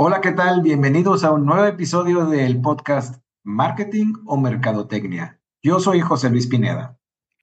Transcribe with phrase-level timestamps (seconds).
[0.00, 0.62] Hola, ¿qué tal?
[0.62, 5.40] Bienvenidos a un nuevo episodio del podcast Marketing o Mercadotecnia.
[5.60, 6.96] Yo soy José Luis Pineda.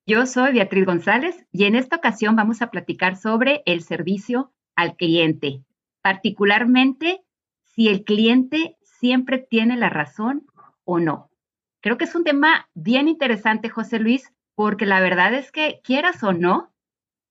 [0.08, 4.96] Yo soy Beatriz González y en esta ocasión vamos a platicar sobre el servicio al
[4.96, 5.66] cliente,
[6.02, 7.26] particularmente
[7.66, 10.48] si el cliente siempre tiene la razón
[10.86, 11.30] o no.
[11.82, 16.24] Creo que es un tema bien interesante, José Luis, porque la verdad es que quieras
[16.24, 16.74] o no,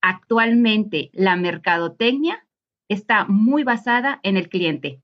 [0.03, 2.47] actualmente la mercadotecnia
[2.89, 5.01] está muy basada en el cliente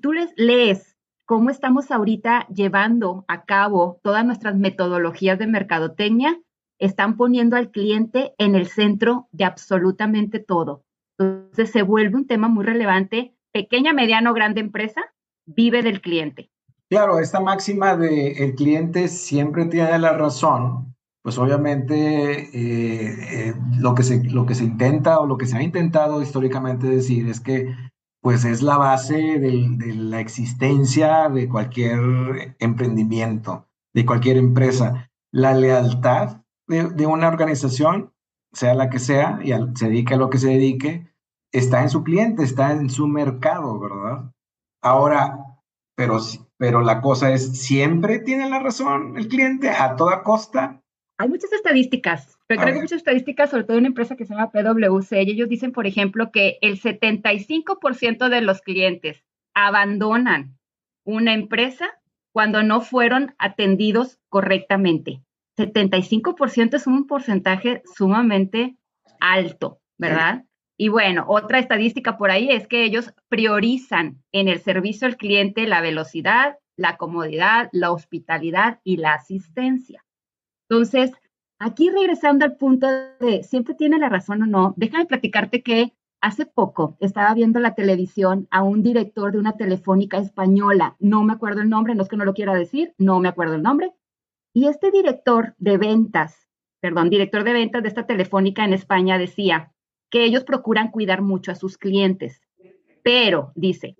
[0.00, 6.40] tú les lees cómo estamos ahorita llevando a cabo todas nuestras metodologías de mercadotecnia,
[6.78, 10.84] están poniendo al cliente en el centro de absolutamente todo.
[11.18, 13.34] Entonces se vuelve un tema muy relevante.
[13.52, 15.02] Pequeña, mediano, grande empresa
[15.44, 16.50] vive del cliente.
[16.88, 23.94] Claro, esta máxima de el cliente siempre tiene la razón, pues obviamente eh, eh, lo,
[23.94, 27.40] que se, lo que se intenta o lo que se ha intentado históricamente decir es
[27.40, 27.74] que
[28.20, 35.10] pues es la base de la existencia de cualquier emprendimiento, de cualquier empresa.
[35.32, 38.12] La lealtad de, una organización,
[38.52, 41.12] sea la que sea, y se dedique a lo que se dedique,
[41.52, 44.32] está en su cliente, está en su mercado, ¿verdad?
[44.82, 45.38] Ahora,
[45.96, 46.18] pero,
[46.56, 50.82] pero la cosa es, ¿siempre tiene la razón el cliente a toda costa?
[51.20, 54.34] Hay muchas estadísticas, pero creo que muchas estadísticas, sobre todo en una empresa que se
[54.34, 60.56] llama PwC, y ellos dicen, por ejemplo, que el 75% de los clientes abandonan
[61.04, 61.98] una empresa
[62.32, 65.20] cuando no fueron atendidos correctamente.
[65.56, 68.76] 75% es un porcentaje sumamente
[69.18, 70.44] alto, ¿verdad?
[70.76, 75.66] Y bueno, otra estadística por ahí es que ellos priorizan en el servicio al cliente
[75.66, 80.04] la velocidad, la comodidad, la hospitalidad y la asistencia.
[80.68, 81.12] Entonces,
[81.58, 82.86] aquí regresando al punto
[83.20, 87.74] de siempre tiene la razón o no, déjame platicarte que hace poco estaba viendo la
[87.74, 92.08] televisión a un director de una telefónica española, no me acuerdo el nombre, no es
[92.08, 93.92] que no lo quiera decir, no me acuerdo el nombre,
[94.52, 96.48] y este director de ventas,
[96.80, 99.72] perdón, director de ventas de esta telefónica en España decía
[100.10, 102.40] que ellos procuran cuidar mucho a sus clientes,
[103.02, 103.96] pero dice,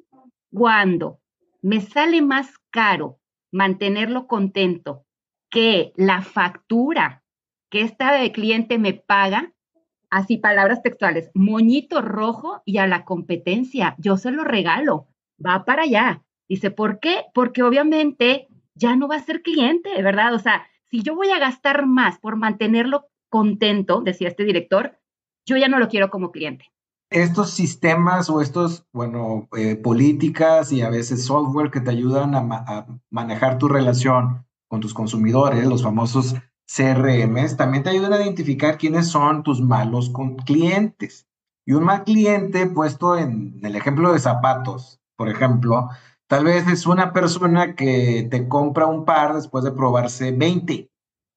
[0.52, 1.20] cuando
[1.62, 3.18] me sale más caro
[3.52, 5.04] mantenerlo contento
[5.50, 7.22] que la factura
[7.70, 9.52] que esta cliente me paga,
[10.10, 15.08] así palabras textuales, moñito rojo y a la competencia, yo se lo regalo,
[15.44, 16.24] va para allá.
[16.48, 17.24] Dice, ¿por qué?
[17.34, 20.34] Porque obviamente ya no va a ser cliente, ¿verdad?
[20.34, 24.98] O sea, si yo voy a gastar más por mantenerlo contento, decía este director,
[25.44, 26.72] yo ya no lo quiero como cliente.
[27.10, 32.86] Estos sistemas o estos, bueno, eh, políticas y a veces software que te ayudan a
[33.10, 36.34] manejar tu relación con tus consumidores, los famosos
[36.66, 40.12] CRMs, también te ayudan a identificar quiénes son tus malos
[40.44, 41.26] clientes.
[41.66, 45.88] Y un mal cliente, puesto en el ejemplo de zapatos, por ejemplo,
[46.26, 50.90] tal vez es una persona que te compra un par después de probarse 20.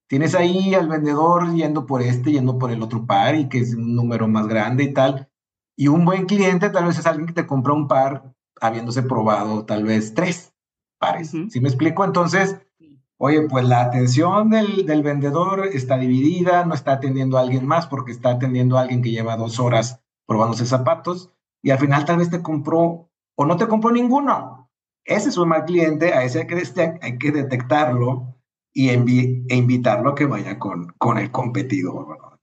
[0.08, 3.74] Tienes ahí al vendedor yendo por este, yendo por el otro par y que es
[3.74, 5.30] un número más grande y tal.
[5.78, 9.66] Y un buen cliente tal vez es alguien que te compra un par habiéndose probado
[9.66, 10.54] tal vez tres
[11.00, 11.32] pares.
[11.50, 12.06] Si me explico?
[12.06, 12.58] Entonces,
[13.24, 18.12] Oye, pues la atención del, vendedor está dividida, no está atendiendo a alguien más porque
[18.12, 22.32] está atendiendo a alguien que lleva dos horas probándose zapatos y al final tal vez
[22.32, 24.72] te compró o no te compró ninguno.
[25.06, 28.40] Ese es un mal cliente, a ese hay que, hay que detectarlo
[28.74, 32.40] y e invitarlo a que vaya con, con el competidor.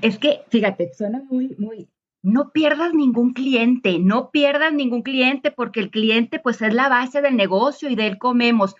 [0.00, 1.90] Es que, fíjate, suena muy, muy,
[2.22, 7.20] no pierdas ningún cliente, no pierdas ningún cliente porque el cliente pues es la base
[7.20, 8.74] del negocio y de él comemos.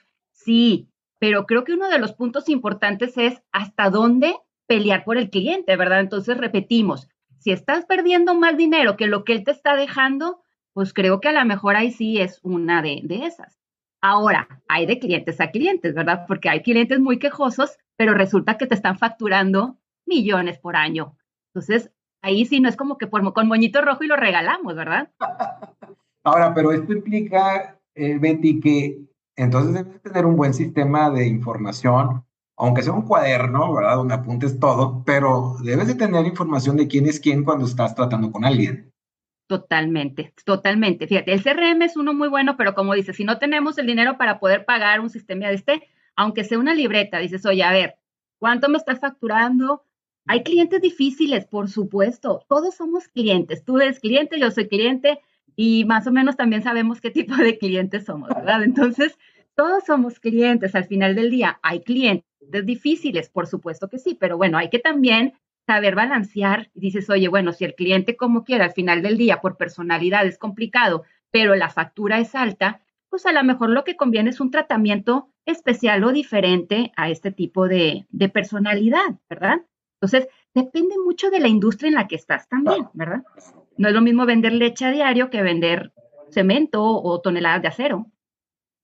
[0.45, 4.37] Sí, pero creo que uno de los puntos importantes es hasta dónde
[4.67, 6.01] pelear por el cliente, ¿verdad?
[6.01, 7.09] Entonces repetimos,
[7.39, 10.41] si estás perdiendo más dinero que lo que él te está dejando,
[10.73, 13.59] pues creo que a lo mejor ahí sí es una de, esas.
[14.00, 16.25] Ahora, hay de clientes a clientes, ¿verdad?
[16.27, 19.76] Porque hay clientes muy quejosos, pero resulta que te están facturando
[20.06, 21.19] millones por año.
[21.49, 21.91] Entonces,
[22.23, 25.11] ahí sí no es como que por, con moñito rojo y lo regalamos, ¿verdad?
[26.25, 29.10] Ahora, pero esto implica, eh, Betty, que
[29.42, 32.25] entonces debes tener un buen sistema de información,
[32.56, 33.96] aunque sea un cuaderno, ¿verdad?
[33.96, 38.31] Donde apuntes todo, pero debes de tener información de quién es quién cuando estás tratando
[38.31, 38.92] con alguien.
[39.46, 41.06] Totalmente, totalmente.
[41.08, 44.16] Fíjate, el CRM es uno muy bueno, pero como dices, si no tenemos el dinero
[44.16, 47.96] para poder pagar un sistema de este, aunque sea una libreta, dices, oye, a ver,
[48.38, 49.84] ¿cuánto me estás facturando?
[50.26, 52.44] Hay clientes difíciles, por supuesto.
[52.48, 53.64] Todos somos clientes.
[53.64, 55.20] Tú eres cliente, yo soy cliente
[55.62, 58.62] y más o menos también sabemos qué tipo de clientes somos, ¿verdad?
[58.62, 59.19] Entonces,
[59.55, 61.61] todos somos clientes al final del día.
[61.62, 62.25] Hay clientes
[62.65, 65.35] difíciles, por supuesto que sí, pero bueno, hay que también
[65.67, 66.71] saber balancear.
[66.73, 70.39] Dices, oye, bueno, si el cliente como quiera al final del día por personalidad es
[70.39, 72.81] complicado, pero la factura es alta,
[73.11, 77.33] pues a lo mejor lo que conviene es un tratamiento especial o diferente a este
[77.33, 79.61] tipo de, de personalidad, ¿verdad?
[80.01, 83.25] Entonces, depende mucho de la industria en la que estás también, ¿verdad?
[83.81, 85.94] No es lo mismo vender leche a diario que vender
[86.31, 88.06] cemento o toneladas de acero.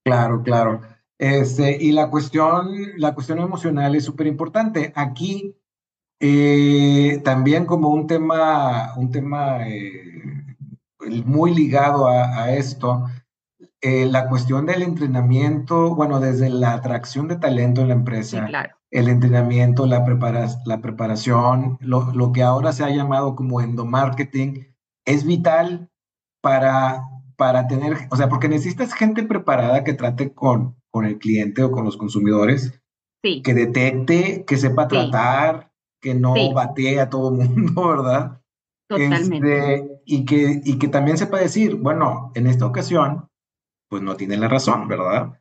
[0.03, 0.81] Claro, claro.
[1.19, 4.95] Este, y la cuestión, la cuestión emocional es súper importante.
[4.97, 5.55] Aquí
[6.19, 10.57] eh, también como un tema, un tema eh,
[11.27, 13.05] muy ligado a, esto,
[13.83, 18.49] eh, la cuestión del entrenamiento, bueno, desde la atracción de talento en la empresa,
[18.91, 20.07] el entrenamiento, la,
[20.65, 24.75] la preparación, lo, lo, que ahora se ha llamado como endomarketing,
[25.07, 25.89] es vital
[26.43, 27.03] para,
[27.37, 31.71] para tener, o sea, porque necesitas gente preparada que trate con, con el cliente o
[31.71, 32.81] con los consumidores,
[33.23, 38.41] que detecte, que sepa tratar, que no batee a todo el mundo, ¿verdad?
[38.89, 39.75] Totalmente.
[39.75, 43.29] Este, y, que, y que también sepa decir, bueno, en esta ocasión,
[43.89, 45.41] pues no tiene la razón, ¿verdad?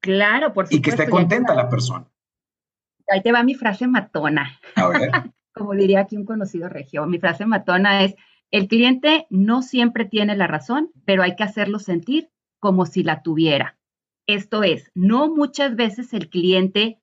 [0.00, 0.76] Claro, por supuesto.
[0.76, 2.06] Y que esté contenta la persona.
[3.08, 4.58] Ahí te va mi frase matona.
[4.74, 5.10] A ver.
[5.52, 8.14] Como diría aquí un conocido regio, mi frase matona es,
[8.50, 12.30] el cliente no siempre tiene la razón, pero hay que hacerlo sentir
[12.60, 13.78] como si la tuviera.
[14.26, 17.00] Esto es, no muchas veces el cliente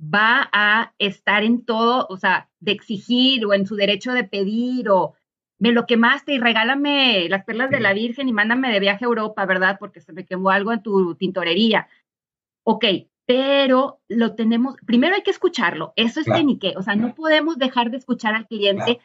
[0.00, 4.88] va a estar en todo, o sea, de exigir o en su derecho de pedir
[4.88, 5.14] o
[5.58, 9.08] me lo quemaste y regálame las perlas de la Virgen y mándame de viaje a
[9.08, 9.76] Europa, ¿verdad?
[9.78, 11.88] Porque se me quemó algo en tu tintorería.
[12.64, 12.84] Ok,
[13.26, 17.14] pero lo tenemos, primero hay que escucharlo, eso es que ni qué, o sea, no
[17.14, 19.00] podemos dejar de escuchar al cliente,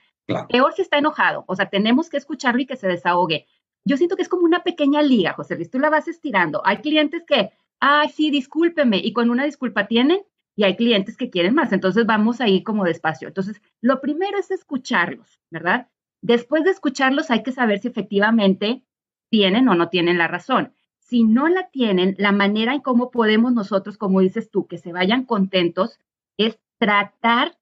[0.49, 3.45] peor si está enojado, o sea, tenemos que escucharlo y que se desahogue.
[3.85, 6.61] Yo siento que es como una pequeña liga, José Luis, tú la vas estirando.
[6.65, 10.21] Hay clientes que, ay, sí, discúlpeme, y con una disculpa tienen,
[10.55, 13.29] y hay clientes que quieren más, entonces vamos ahí como despacio.
[13.29, 15.87] Entonces, lo primero es escucharlos, ¿verdad?
[16.21, 18.83] Después de escucharlos hay que saber si efectivamente
[19.29, 20.73] tienen o no tienen la razón.
[20.99, 24.91] Si no la tienen, la manera en cómo podemos nosotros, como dices tú, que se
[24.91, 25.97] vayan contentos,
[26.37, 27.57] es tratar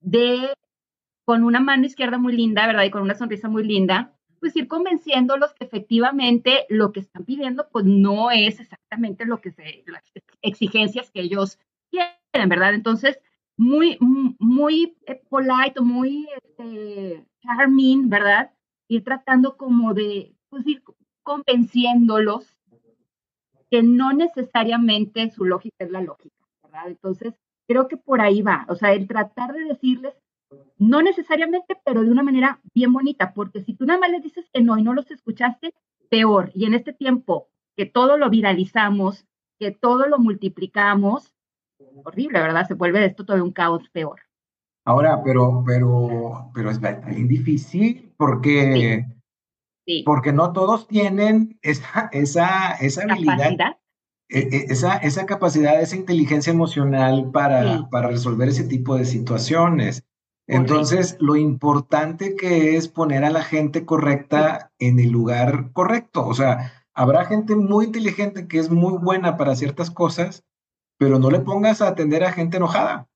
[0.00, 0.54] de,
[1.26, 2.84] con una mano izquierda muy linda, ¿verdad?
[2.84, 7.68] Y con una sonrisa muy linda, pues ir convenciéndolos que efectivamente lo que están pidiendo,
[7.72, 10.04] pues no es exactamente lo que se, las
[10.40, 11.58] exigencias que ellos
[11.90, 12.74] quieren, ¿verdad?
[12.74, 13.18] Entonces,
[13.56, 18.52] muy, muy eh, polite, muy este, charming, ¿verdad?
[18.86, 20.84] Ir tratando como de, pues ir
[21.24, 22.56] convenciéndolos
[23.68, 26.86] que no necesariamente su lógica es la lógica, ¿verdad?
[26.86, 27.34] Entonces,
[27.66, 30.14] creo que por ahí va, o sea, el tratar de decirles,
[30.78, 34.48] no necesariamente, pero de una manera bien bonita, porque si tú nada más les dices
[34.52, 35.74] que no y no los escuchaste,
[36.08, 36.50] peor.
[36.54, 39.26] Y en este tiempo que todo lo viralizamos,
[39.58, 41.34] que todo lo multiplicamos,
[42.04, 42.66] horrible, ¿verdad?
[42.66, 44.20] Se vuelve esto todo un caos peor.
[44.84, 49.04] Ahora, pero, pero, pero es bien difícil porque,
[50.04, 53.76] porque no todos tienen esa, esa, esa habilidad.
[54.28, 60.04] E, e, esa, esa capacidad, esa inteligencia emocional para, para resolver ese tipo de situaciones.
[60.48, 66.26] Entonces, lo importante que es poner a la gente correcta en el lugar correcto.
[66.26, 70.44] O sea, habrá gente muy inteligente que es muy buena para ciertas cosas,
[70.98, 73.08] pero no le pongas a atender a gente enojada.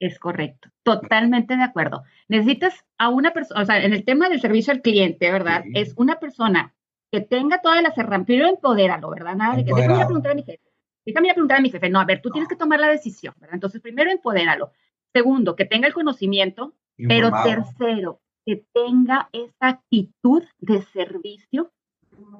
[0.00, 2.02] Es correcto, totalmente de acuerdo.
[2.26, 5.62] Necesitas a una persona, o sea, en el tema del servicio al cliente, ¿verdad?
[5.74, 6.74] Es una persona
[7.12, 9.36] que tenga todas las herramientas, primero empodéralo, ¿verdad?
[9.36, 10.72] Nada de que déjame ir a preguntar a mi jefe,
[11.06, 11.88] déjame ir a preguntar a mi jefe.
[11.88, 13.54] No, a ver, tú tienes que tomar la decisión, ¿verdad?
[13.54, 14.72] Entonces, primero empodéralo.
[15.12, 21.72] Segundo, que tenga el conocimiento, pero tercero, que tenga esa actitud de servicio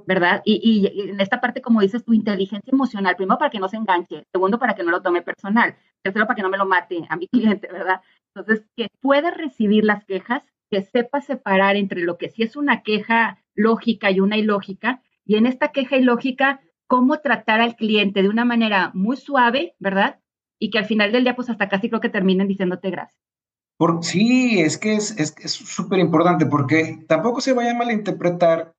[0.07, 0.43] ¿verdad?
[0.45, 4.25] Y, en esta parte, como dices, tu inteligencia emocional, primero para que no se enganche,
[4.33, 7.17] segundo para que no lo tome personal, tercero para que no me lo mate a
[7.17, 7.29] mi
[7.63, 8.01] cliente, ¿verdad?
[8.35, 12.83] Entonces, que pueda recibir las quejas, que sepa separar entre lo que sí es una
[12.83, 18.29] queja lógica y una ilógica, y en esta queja ilógica, cómo tratar al cliente de
[18.29, 20.21] una manera muy suave, ¿verdad?
[20.59, 23.32] Y que al final del día, pues hasta casi creo que terminen diciéndote gracias.
[23.79, 25.15] Por, sí, es que es
[25.45, 28.75] súper es, importante porque tampoco se vaya a malinterpretar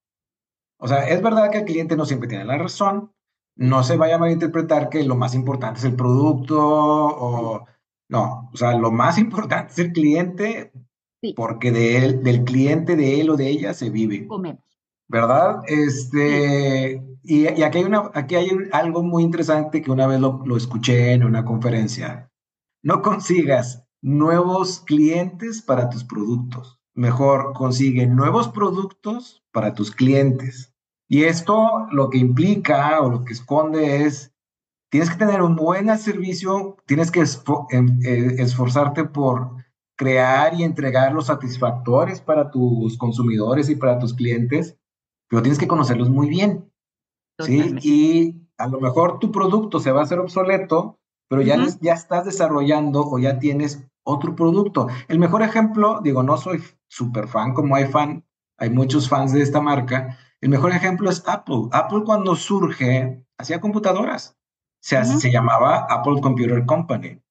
[0.84, 3.14] o sea, es verdad que el cliente no siempre tiene la razón.
[3.56, 7.66] No se vaya a malinterpretar que lo más importante es el producto o
[8.10, 8.50] no.
[8.54, 10.74] O sea, lo más importante es el cliente
[11.38, 14.28] porque de él, del cliente, de él o de ella se vive.
[14.28, 14.62] Comemos.
[15.08, 15.62] ¿Verdad?
[15.68, 20.58] Este, y, aquí hay, una, aquí hay algo muy interesante que una vez lo, lo
[20.58, 22.30] escuché en una conferencia.
[22.82, 26.80] No consigas nuevos clientes para tus productos.
[26.94, 30.76] Mejor consigue nuevos productos para tus clientes.
[31.08, 34.36] Y esto lo que implica o lo que esconde es,
[34.92, 37.24] tienes que tener un buen servicio, tienes que
[37.72, 39.56] em, eh, esforzarte por
[39.96, 44.78] crear y entregar los satisfactores para tus consumidores y para tus clientes,
[45.30, 46.70] pero tienes que conocerlos muy bien.
[47.40, 47.76] ¿sí?
[47.82, 52.26] Y a lo mejor tu producto se va a hacer obsoleto, pero ya, ya estás
[52.26, 54.88] desarrollando o ya tienes otro producto.
[55.08, 58.26] El mejor ejemplo, digo, no soy súper fan como hay fan,
[58.58, 60.18] hay muchos fans de esta marca.
[60.42, 61.70] El mejor ejemplo es Apple.
[61.72, 64.38] Apple cuando surge hacía computadoras.
[64.82, 67.22] Se, se llamaba Apple Computer Company.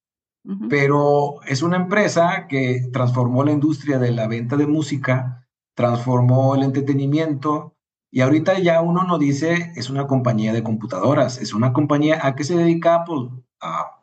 [0.68, 6.64] Pero es una empresa que transformó la industria de la venta de música, transformó el
[6.64, 7.76] entretenimiento
[8.10, 12.34] y ahorita ya uno no dice es una compañía de computadoras, es una compañía a
[12.34, 14.00] qué se dedica Apple a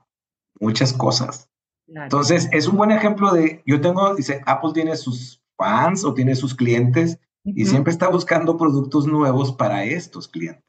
[0.62, 1.49] muchas cosas.
[1.94, 6.36] Entonces es un buen ejemplo de, yo tengo, dice, Apple tiene sus fans o tiene
[6.36, 10.64] sus clientes y siempre está buscando productos nuevos para estos clientes.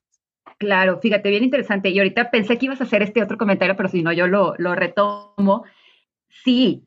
[0.59, 1.89] Claro, fíjate, bien interesante.
[1.91, 4.55] Y ahorita pensé que ibas a hacer este otro comentario, pero si no, yo lo,
[4.59, 5.65] lo retomo.
[6.29, 6.85] Sí,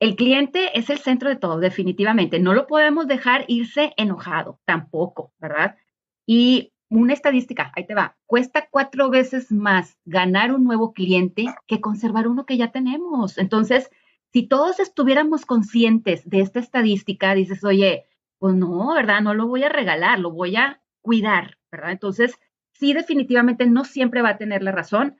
[0.00, 2.38] el cliente es el centro de todo, definitivamente.
[2.38, 5.76] No lo podemos dejar irse enojado, tampoco, ¿verdad?
[6.26, 11.80] Y una estadística, ahí te va, cuesta cuatro veces más ganar un nuevo cliente que
[11.80, 13.38] conservar uno que ya tenemos.
[13.38, 13.90] Entonces,
[14.32, 18.06] si todos estuviéramos conscientes de esta estadística, dices, oye,
[18.38, 19.20] pues no, ¿verdad?
[19.20, 21.92] No lo voy a regalar, lo voy a cuidar, ¿verdad?
[21.92, 22.38] Entonces,
[22.72, 25.16] sí definitivamente no siempre va a tener la razón,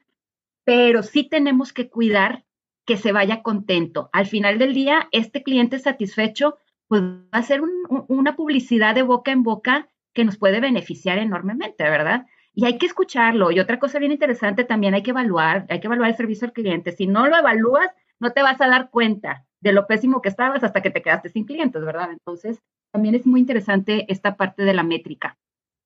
[0.64, 2.44] pero sí tenemos que cuidar
[2.84, 4.10] que se vaya contento.
[4.12, 6.58] Al final del día, este cliente satisfecho,
[6.88, 7.60] pues va a ser
[8.08, 12.26] una publicidad de boca en boca que nos puede beneficiar enormemente, ¿verdad?
[12.54, 13.50] Y hay que escucharlo.
[13.50, 16.52] Y otra cosa bien interesante también hay que evaluar, hay que evaluar el servicio al
[16.52, 16.92] cliente.
[16.92, 17.88] Si no lo evalúas,
[18.18, 21.28] no te vas a dar cuenta de lo pésimo que estabas hasta que te quedaste
[21.28, 22.10] sin clientes, ¿verdad?
[22.12, 22.60] Entonces,
[22.92, 25.38] también es muy interesante esta parte de la métrica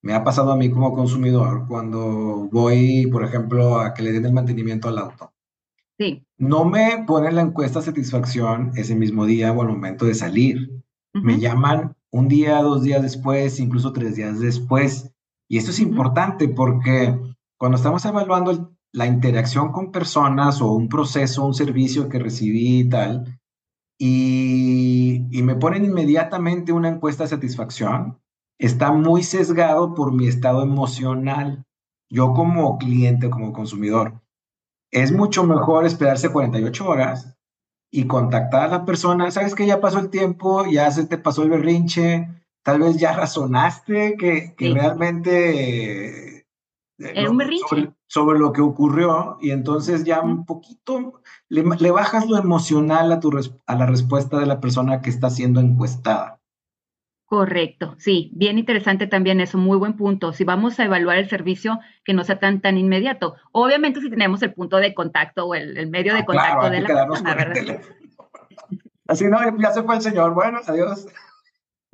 [0.04, 4.26] me ha pasado a mí como consumidor cuando voy, por ejemplo, a que le den
[4.26, 5.32] el mantenimiento al auto.
[5.98, 6.26] Sí.
[6.36, 10.82] No me ponen la encuesta satisfacción ese mismo día o al momento de salir.
[11.14, 15.12] Me llaman un día, dos días después, incluso tres días después.
[15.48, 17.18] Y esto es importante porque
[17.58, 22.88] cuando estamos evaluando la interacción con personas o un proceso, un servicio que recibí y
[22.88, 23.40] tal,
[23.98, 28.20] y, y me ponen inmediatamente una encuesta de satisfacción,
[28.60, 31.64] está muy sesgado por mi estado emocional.
[32.08, 34.22] Yo como cliente, como consumidor,
[34.92, 37.36] es mucho mejor esperarse 48 horas
[37.96, 39.30] y contactar a la persona.
[39.30, 42.28] Sabes que ya pasó el tiempo, ya se te pasó el berrinche,
[42.64, 46.38] tal vez ya razonaste que, realmente...
[46.98, 47.92] Eh, un berrinche.
[48.08, 53.20] Sobre, lo que ocurrió y entonces ya un poquito le, le bajas lo emocional a,
[53.20, 53.30] tu,
[53.66, 56.40] a la respuesta de la persona que está siendo encuestada.
[57.26, 60.32] Correcto, sí, bien interesante también eso, muy buen punto.
[60.32, 64.42] Si vamos a evaluar el servicio que no sea tan tan inmediato, obviamente si tenemos
[64.42, 67.80] el punto de contacto o el, medio de ah, contacto de la persona, ¿verdad?
[69.08, 71.06] Así no, ya se fue el señor, bueno, adiós.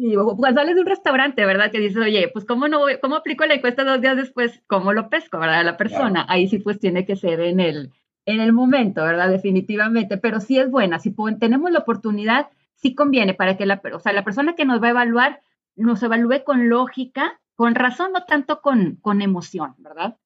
[0.02, 1.70] Y cuando sales de un restaurante, ¿verdad?
[1.70, 5.10] Que dices, oye, pues cómo no, cómo aplico la encuesta dos días después, cómo lo
[5.10, 5.64] pesco, ¿verdad?
[5.64, 7.92] La persona, ahí sí pues tiene que ser en el,
[8.24, 9.28] en el momento, ¿verdad?
[9.28, 12.48] Definitivamente, pero sí es buena, si tenemos la oportunidad
[12.80, 15.42] sí conviene para que la, o sea, la persona que nos va a evaluar
[15.76, 20.18] nos evalúe con lógica, con razón, no tanto con, con emoción, ¿verdad?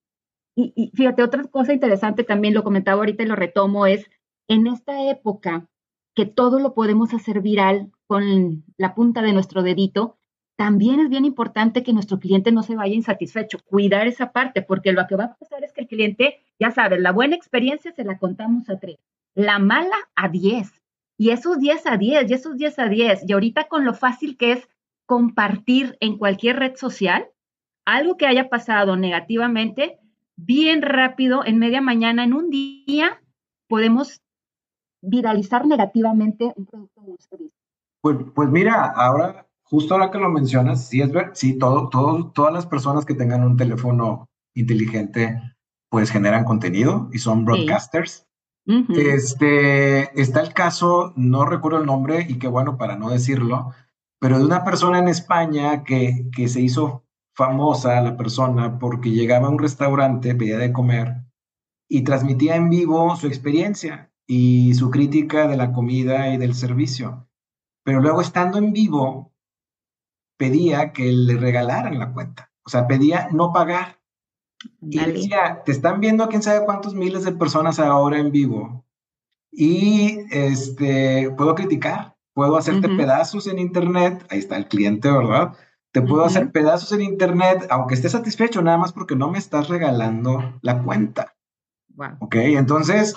[0.56, 4.08] Y, y, fíjate, otra cosa interesante también, lo comentaba ahorita y lo retomo, es
[4.48, 5.68] en esta época
[6.14, 10.16] que todo lo podemos hacer viral con la punta de nuestro dedito,
[10.56, 14.92] también es bien importante que nuestro cliente no se vaya insatisfecho, cuidar esa parte, porque
[14.92, 18.04] lo que va a pasar es que el cliente, ya sabes, la buena experiencia se
[18.04, 18.98] la contamos a tres,
[19.34, 20.80] la mala a diez,
[21.16, 24.36] y esos 10 a 10, y esos 10 a 10, y ahorita con lo fácil
[24.36, 24.68] que es
[25.06, 27.28] compartir en cualquier red social,
[27.84, 29.98] algo que haya pasado negativamente,
[30.36, 33.20] bien rápido, en media mañana, en un día,
[33.68, 34.22] podemos
[35.02, 37.52] viralizar negativamente un producto o un servicio.
[38.00, 42.30] Pues, pues mira, ahora, justo ahora que lo mencionas, sí es ver, sí, todo, todo,
[42.32, 45.40] todas las personas que tengan un teléfono inteligente,
[45.90, 48.26] pues generan contenido y son broadcasters.
[48.66, 53.72] Este, está el caso, no recuerdo el nombre y qué bueno para no decirlo,
[54.18, 57.04] pero de una persona en España que, que se hizo
[57.34, 61.24] famosa la persona porque llegaba a un restaurante, pedía de comer
[61.88, 67.28] y transmitía en vivo su experiencia y su crítica de la comida y del servicio.
[67.84, 69.34] Pero luego estando en vivo,
[70.38, 72.50] pedía que le regalaran la cuenta.
[72.64, 74.00] O sea, pedía no pagar.
[74.80, 78.84] Y decía, te están viendo quién sabe cuántos miles de personas ahora en vivo.
[79.50, 85.54] Y este, puedo criticar, puedo hacerte pedazos en internet, ahí está el cliente, ¿verdad?
[85.92, 89.68] Te puedo hacer pedazos en internet, aunque esté satisfecho, nada más porque no me estás
[89.68, 91.36] regalando la cuenta.
[92.18, 93.14] Ok, entonces,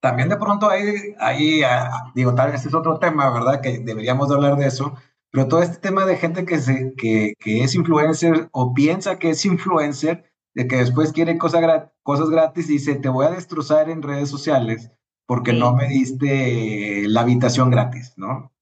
[0.00, 3.60] también de pronto ahí, ahí ah, digo, tal vez es otro tema, ¿verdad?
[3.60, 4.94] Que deberíamos de hablar de eso,
[5.30, 9.30] Pero todo este tema de gente que, se, que, que es influencer o piensa que
[9.30, 10.24] es influencer,
[10.56, 14.30] de que después quiere cosa cosas gratis y dice, te voy a destrozar en redes
[14.30, 14.90] sociales
[15.26, 18.52] porque no me diste la habitación gratis, ¿no?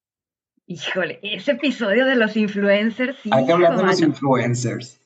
[0.67, 3.17] Híjole, ese episodio de los influencers.
[3.31, 5.01] Hay que hablar de los influencers.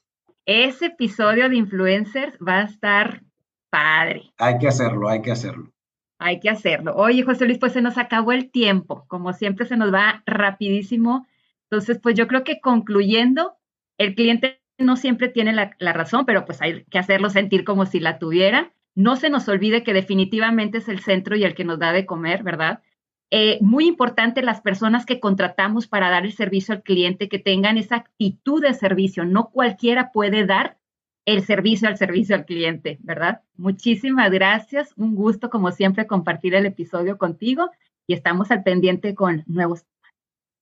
[0.47, 3.23] Ese episodio de influencers va a estar
[3.69, 4.33] padre.
[4.39, 5.71] Hay que hacerlo, hay que hacerlo.
[6.19, 6.95] Hay que hacerlo.
[6.97, 9.05] Oye, José Luis, pues se nos acabó el tiempo.
[9.09, 11.27] Como siempre, se nos va rapidísimo.
[11.65, 13.59] Entonces, pues yo creo que concluyendo,
[13.99, 17.87] el cliente no siempre tiene la, la razón, pero pues hay que hacerlo sentir como
[17.87, 18.73] si la tuviera.
[18.95, 22.07] No se nos olvide que definitivamente es el centro y el que nos da de
[22.07, 22.83] comer, ¿verdad?
[23.31, 27.77] Eh, muy importante las personas que contratamos para dar el servicio al cliente, que tengan
[27.77, 29.25] esa actitud de servicio.
[29.25, 30.79] No cualquiera puede dar
[31.27, 33.43] el servicio al servicio al cliente, ¿verdad?
[33.57, 34.95] Muchísimas gracias.
[34.97, 37.71] Un gusto, como siempre, compartir el episodio contigo
[38.07, 39.85] y estamos al pendiente con nuevos.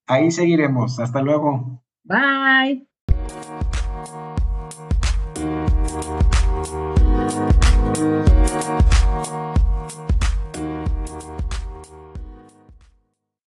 [0.08, 0.99] Ahí seguiremos.
[0.99, 1.82] Hasta luego.
[2.02, 2.87] Bye.